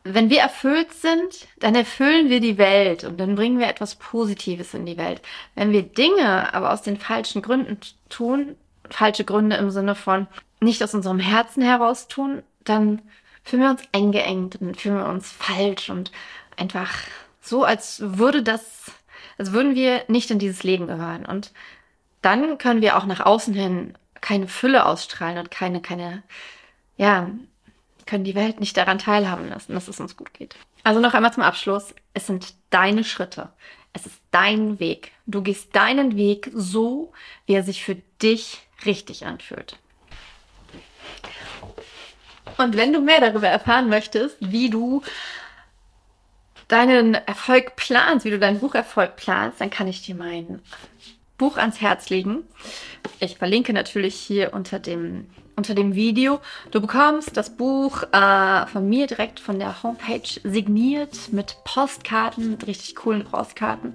wenn 0.04 0.30
wir 0.30 0.40
erfüllt 0.40 0.92
sind, 0.92 1.46
dann 1.58 1.74
erfüllen 1.74 2.30
wir 2.30 2.40
die 2.40 2.56
Welt 2.58 3.04
und 3.04 3.18
dann 3.18 3.34
bringen 3.34 3.58
wir 3.58 3.68
etwas 3.68 3.96
Positives 3.96 4.74
in 4.74 4.86
die 4.86 4.96
Welt. 4.96 5.20
Wenn 5.54 5.72
wir 5.72 5.82
Dinge 5.82 6.52
aber 6.54 6.72
aus 6.72 6.82
den 6.82 6.98
falschen 6.98 7.42
Gründen 7.42 7.78
tun, 8.08 8.56
falsche 8.90 9.24
Gründe 9.24 9.56
im 9.56 9.70
Sinne 9.70 9.94
von 9.94 10.26
nicht 10.60 10.82
aus 10.82 10.94
unserem 10.94 11.18
Herzen 11.18 11.62
heraus 11.62 12.08
tun, 12.08 12.42
dann 12.64 13.02
fühlen 13.44 13.62
wir 13.62 13.70
uns 13.70 13.82
eingeengt 13.92 14.56
und 14.60 14.80
fühlen 14.80 14.98
wir 14.98 15.06
uns 15.06 15.30
falsch 15.30 15.90
und 15.90 16.10
einfach 16.56 16.92
so, 17.40 17.64
als 17.64 18.00
würde 18.02 18.42
das, 18.42 18.90
als 19.36 19.52
würden 19.52 19.74
wir 19.74 20.04
nicht 20.08 20.30
in 20.30 20.38
dieses 20.38 20.62
Leben 20.62 20.86
gehören. 20.86 21.26
Und 21.26 21.52
dann 22.22 22.58
können 22.58 22.82
wir 22.82 22.96
auch 22.96 23.06
nach 23.06 23.20
außen 23.20 23.54
hin 23.54 23.94
keine 24.20 24.48
Fülle 24.48 24.86
ausstrahlen 24.86 25.38
und 25.38 25.50
keine, 25.50 25.80
keine, 25.80 26.22
ja, 26.96 27.30
können 28.06 28.24
die 28.24 28.34
Welt 28.34 28.60
nicht 28.60 28.76
daran 28.76 28.98
teilhaben 28.98 29.48
lassen, 29.48 29.74
dass 29.74 29.88
es 29.88 30.00
uns 30.00 30.16
gut 30.16 30.32
geht. 30.32 30.56
Also 30.82 31.00
noch 31.00 31.14
einmal 31.14 31.32
zum 31.32 31.42
Abschluss. 31.42 31.94
Es 32.14 32.26
sind 32.26 32.54
deine 32.70 33.04
Schritte. 33.04 33.50
Es 33.92 34.06
ist 34.06 34.20
dein 34.30 34.80
Weg. 34.80 35.12
Du 35.26 35.42
gehst 35.42 35.74
deinen 35.76 36.16
Weg 36.16 36.50
so, 36.54 37.12
wie 37.46 37.54
er 37.54 37.62
sich 37.62 37.84
für 37.84 37.96
dich 38.22 38.60
richtig 38.84 39.26
anfühlt. 39.26 39.76
Und 42.56 42.76
wenn 42.76 42.92
du 42.92 43.00
mehr 43.00 43.20
darüber 43.20 43.48
erfahren 43.48 43.88
möchtest, 43.88 44.36
wie 44.40 44.70
du 44.70 45.02
deinen 46.66 47.14
Erfolg 47.14 47.76
planst, 47.76 48.24
wie 48.24 48.30
du 48.30 48.38
deinen 48.38 48.60
Bucherfolg 48.60 49.16
planst, 49.16 49.60
dann 49.60 49.70
kann 49.70 49.88
ich 49.88 50.02
dir 50.02 50.14
mein 50.14 50.60
Buch 51.38 51.56
ans 51.56 51.80
Herz 51.80 52.10
legen. 52.10 52.42
Ich 53.20 53.38
verlinke 53.38 53.72
natürlich 53.72 54.14
hier 54.16 54.52
unter 54.52 54.78
dem, 54.78 55.26
unter 55.56 55.74
dem 55.74 55.94
Video. 55.94 56.40
Du 56.72 56.80
bekommst 56.80 57.36
das 57.36 57.56
Buch 57.56 58.02
äh, 58.12 58.66
von 58.66 58.88
mir 58.88 59.06
direkt 59.06 59.40
von 59.40 59.58
der 59.58 59.82
Homepage 59.82 60.40
signiert 60.42 61.32
mit 61.32 61.56
Postkarten, 61.64 62.58
richtig 62.66 62.96
coolen 62.96 63.24
Postkarten. 63.24 63.94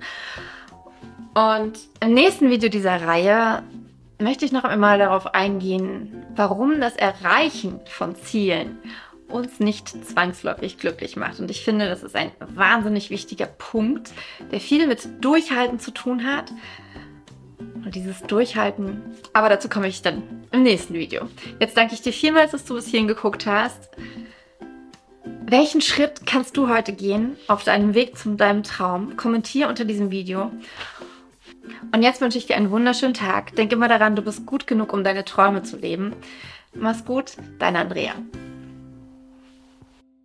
Und 1.34 1.80
im 2.00 2.14
nächsten 2.14 2.50
Video 2.50 2.70
dieser 2.70 3.02
Reihe 3.02 3.64
möchte 4.20 4.46
ich 4.46 4.52
noch 4.52 4.64
einmal 4.64 4.98
darauf 4.98 5.34
eingehen, 5.34 6.26
warum 6.36 6.80
das 6.80 6.96
Erreichen 6.96 7.80
von 7.86 8.16
Zielen 8.16 8.78
uns 9.28 9.60
nicht 9.60 9.90
zwangsläufig 10.06 10.78
glücklich 10.78 11.16
macht. 11.16 11.40
Und 11.40 11.50
ich 11.50 11.64
finde, 11.64 11.88
das 11.90 12.04
ist 12.04 12.16
ein 12.16 12.32
wahnsinnig 12.40 13.10
wichtiger 13.10 13.48
Punkt, 13.48 14.12
der 14.52 14.60
viel 14.60 14.88
mit 14.88 15.08
Durchhalten 15.24 15.80
zu 15.80 15.92
tun 15.92 16.26
hat. 16.26 16.52
Und 17.86 17.96
dieses 17.96 18.22
Durchhalten, 18.24 19.02
aber 19.34 19.50
dazu 19.50 19.68
komme 19.68 19.88
ich 19.88 20.02
dann 20.02 20.24
im 20.52 20.64
nächsten 20.64 20.94
Video. 20.94 21.28
Jetzt 21.60 21.76
danke 21.76 21.94
ich 21.94 22.02
dir 22.02 22.14
vielmals, 22.14 22.52
dass 22.52 22.66
du 22.66 22.76
bis 22.76 22.88
hierhin 22.88 23.08
geguckt 23.08 23.46
hast. 23.46 23.90
Welchen 25.46 25.82
Schritt 25.82 26.26
kannst 26.26 26.58
du 26.58 26.70
heute 26.70 26.94
gehen 26.94 27.36
auf 27.48 27.64
deinem 27.64 27.94
Weg 27.94 28.18
zu 28.18 28.36
deinem 28.36 28.64
Traum? 28.64 29.18
Kommentiere 29.18 29.70
unter 29.70 29.86
diesem 29.86 30.12
Video 30.12 30.52
und 31.92 32.02
jetzt 32.02 32.22
wünsche 32.22 32.38
ich 32.38 32.48
dir 32.48 32.56
einen 32.56 32.72
wunderschönen 32.72 33.14
Tag. 33.14 33.56
Denk 33.56 33.72
immer 33.72 33.88
daran, 33.88 34.16
du 34.16 34.22
bist 34.22 34.46
gut 34.46 34.68
genug, 34.68 34.94
um 34.94 35.04
deine 35.04 35.26
Träume 35.26 35.64
zu 35.64 35.78
leben. 35.78 36.16
Mach's 36.74 37.06
gut, 37.06 37.34
deine 37.60 37.80
Andrea. 37.80 38.14